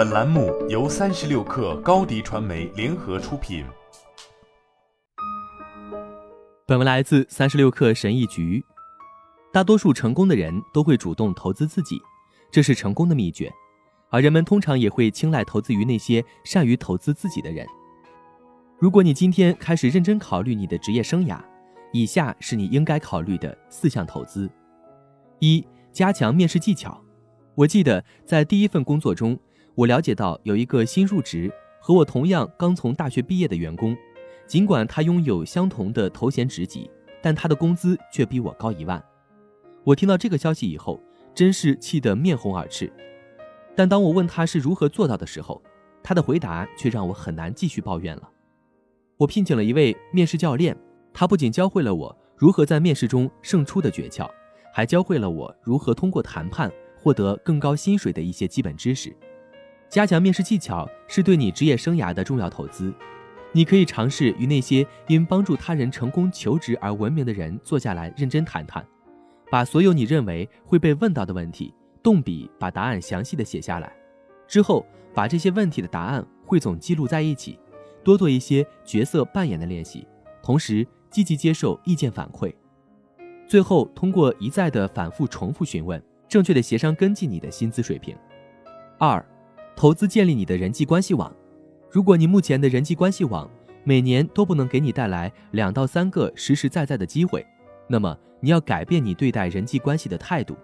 [0.00, 3.66] 本栏目由三十六氪高低传媒联合出品。
[6.66, 8.64] 本文来自三十六氪神译局。
[9.52, 12.00] 大多数成功的人都会主动投资自己，
[12.50, 13.52] 这是成功的秘诀。
[14.08, 17.66] 而人们通常也会青睐投资于那些善于投资自己的人。
[18.78, 21.38] 如果你今天开始认真考虑你的职业生涯，
[21.92, 24.50] 以下是你应该考虑的四项投资：
[25.40, 25.62] 一、
[25.92, 26.98] 加强面试技巧。
[27.54, 29.38] 我记得在第一份工作中，
[29.80, 33.96] 我了解到有一个新入职和我同样刚从大学毕业的员工，
[34.46, 36.90] 尽管他拥有相同的头衔职级，
[37.22, 39.02] 但他的工资却比我高一万。
[39.82, 41.00] 我听到这个消息以后，
[41.34, 42.92] 真是气得面红耳赤。
[43.74, 45.62] 但当我问他是如何做到的时候，
[46.02, 48.28] 他的回答却让我很难继续抱怨了。
[49.16, 50.76] 我聘请了一位面试教练，
[51.14, 54.28] 他不仅教会了我如何在面试中胜出的诀窍，
[54.74, 59.16] 还教会了我如何通过谈判获得更高薪水的一些基本知识。
[59.90, 62.94] 加强面试技巧是对你职业生涯的重要投资。
[63.50, 68.86] 你可以尝试与那些因帮助他人成功求职而闻名的人坐下来认真谈谈，
[69.50, 71.74] 把所有你认为会被问到的问题。
[72.02, 73.92] 动笔把答案详细的写下来，
[74.46, 77.58] 之后把这些问题的答案汇总记录在一起，
[78.04, 80.06] 多做一些角色扮演的练习，
[80.40, 82.54] 同时积极接受意见反馈。
[83.46, 88.16] 最后通过一再的反复重复询问，正确的协商跟进你的薪资水平。
[88.96, 89.22] 二，
[89.76, 91.34] 投资建立你的人际关系网。
[91.90, 93.50] 如果你目前的人际关系网
[93.82, 97.44] 每年都不能给你带来两到三个实实在在的机会，
[97.88, 100.56] 那么你要改变你对待人际关系的态度。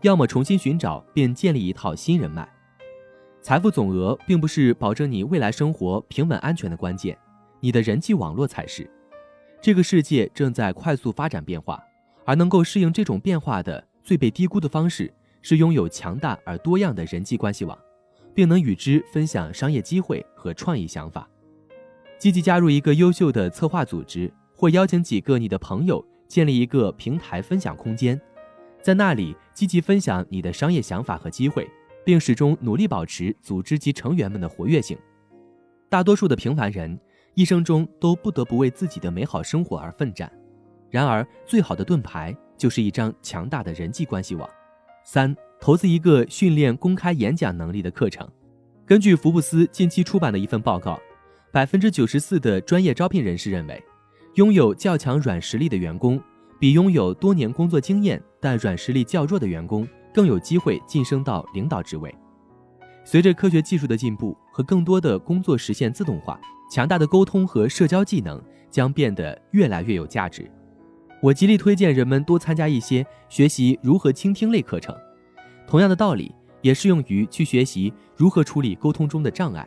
[0.00, 2.48] 要么重新寻找并建立一套新人脉，
[3.40, 7.16] 财富总额并不是保证你未来生活平稳安全的关键，
[7.60, 8.90] 你的人际网络才是。
[9.60, 11.80] 这个世界正在快速发展变化，
[12.24, 17.78] 而能够适应这种变化的最被低估的方式是拥有强大而多样的人际关系网，
[18.34, 21.28] 并能与之分享商业机会和创意想法。
[22.18, 28.20] 积极加入一个优秀的策划组织，或邀请几个你的朋友建立一个平台分享空间。
[28.80, 31.68] 在那里积极分享你的商业想法和机会，
[32.04, 34.96] 并始终努力保持组织及成员们的活跃性。
[35.88, 36.98] 大多数的平凡人
[37.34, 40.30] 一生中都不得不为自己的美好生活而奋战，
[40.90, 44.48] 然而最好的盾牌就是一张强大的人际关系网。
[45.04, 48.28] 三、投资一个训练公开演讲能力的课程。
[48.84, 51.00] 根据福布斯近期出版的一份报告，
[51.52, 53.80] 百分之九十四的专业招聘人士认为，
[54.34, 56.20] 拥有较强软实力的员工。
[56.58, 62.12] 比拥有多年工作经验但软实力较弱的员工更有机会晋升到领导职位。
[63.04, 66.40] 随着科学技术的进步和更多的工作实现自动化，
[66.72, 70.50] 强大的沟通和社交技能将变得越来越有价值。
[71.20, 74.96] 我极力推荐人们多参加一些学习如何倾听类课程。
[75.72, 79.66] 同样的道理也适用于去学习如何处理沟通中的障碍，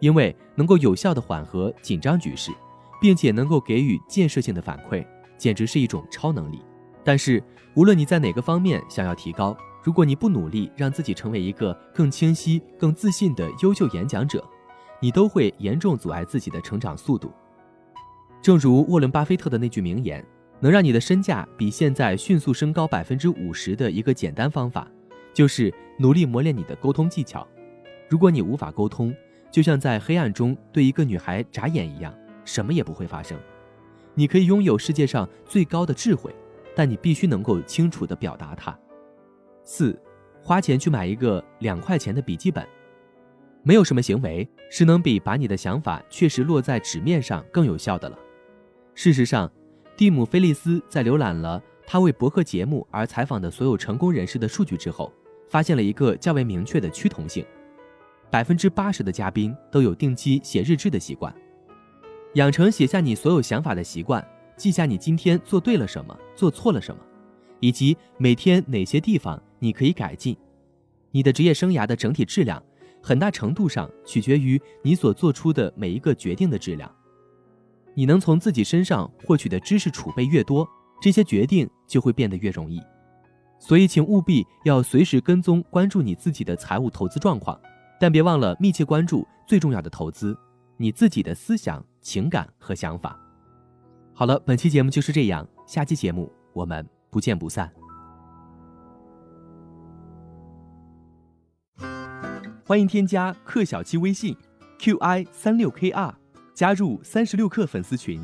[0.00, 2.50] 因为能够有效地缓和紧张局势，
[3.00, 5.06] 并且能够给予建设性的反馈。
[5.38, 6.60] 简直是一种超能力，
[7.04, 7.40] 但是
[7.76, 14.44] 无论你在哪个方面想要提高，如果你不努力让自己成为一个更清晰、更自信的优秀演讲者，
[14.98, 17.30] 你都会严重阻碍自己的成长速度。
[18.42, 20.26] 正如沃伦·巴菲特的那句名言
[20.58, 24.90] ：“能让你的身价比现在迅速升高百分之五十的一个简单方法，
[25.36, 27.46] 就是努力磨练你的沟通技巧。
[28.08, 29.14] 如果你无法沟通，
[29.50, 32.14] 就像在黑暗中对一个女孩眨眼一样，
[32.46, 33.38] 什么也不会发生。”
[34.16, 36.34] 你可以拥有世界上最高的智慧，
[36.74, 38.74] 但你必须能够清楚地表达它。
[39.62, 40.00] 四，
[40.40, 42.66] 花钱去买一个两块钱的笔记本，
[43.62, 48.18] 没有什么行为是能比把你的想法确实落在纸面上更有效的了。
[48.94, 49.52] 事实上，
[49.98, 55.12] 蒂姆·菲利斯在浏览了他为博客节目而采访的所有成功人士的数据之后，
[55.48, 57.44] 发现了一个较为明确的趋同性：
[58.30, 61.34] 百分之八十的嘉宾都有定期写日志的习惯。
[62.34, 67.00] 养成写下你所有想法的习惯，记下你今天做对了什么，做错了什么，
[67.60, 70.36] 以及每天哪些地方你可以改进。
[71.12, 72.62] 你的职业生涯的整体质量，
[73.02, 76.94] 很大程度上取决于你所做出的每一个决定的质量。
[77.94, 80.68] 你能从自己身上获取的知识储备越多，
[81.00, 82.82] 这些决定就会变得越容易。
[83.58, 87.58] 所以，请务必要随时跟踪关注你自己的财务投资状况，
[87.98, 90.36] 但别忘了密切关注最重要的投资。
[90.76, 93.18] 你自己的思想、情感和想法。
[94.12, 97.70] 好了，本期节目就是这样，下期节目我们不见不散。
[102.64, 104.36] 欢迎添加克小七微信
[104.78, 106.12] ，qi 三六 kr，
[106.52, 108.20] 加入三十六氪粉丝群。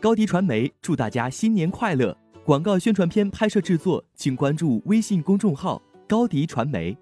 [0.00, 2.16] 高迪传媒祝大家新年快乐！
[2.44, 6.94] 广告宣传片拍摄制作，请关注微信公众号高迪传媒。